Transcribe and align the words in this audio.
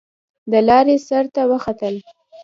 د 0.51 0.53
لارۍ 0.67 0.97
سر 1.07 1.25
ته 1.33 1.41
وختل. 1.51 1.95